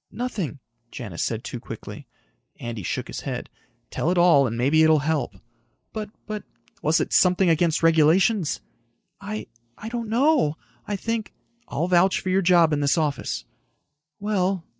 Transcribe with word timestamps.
"Nothing," 0.11 0.57
Janis 0.89 1.21
said 1.21 1.43
too 1.43 1.59
quickly. 1.59 2.07
Andy 2.59 2.81
shook 2.81 3.07
his 3.07 3.19
head. 3.21 3.51
"Tell 3.91 4.09
it 4.09 4.17
all 4.17 4.47
and 4.47 4.57
maybe 4.57 4.81
it'll 4.81 4.97
help." 5.05 5.35
"But... 5.93 6.09
but...." 6.25 6.43
"Was 6.81 6.99
it 6.99 7.13
something 7.13 7.51
against 7.51 7.83
regulations?" 7.83 8.61
"I... 9.21 9.45
I 9.77 9.89
don't 9.89 10.09
know. 10.09 10.57
I 10.87 10.95
think...." 10.95 11.33
"I'll 11.67 11.87
vouch 11.87 12.19
for 12.19 12.29
your 12.29 12.41
job 12.41 12.73
in 12.73 12.79
this 12.79 12.97
office." 12.97 13.45
"Well...." 14.19 14.63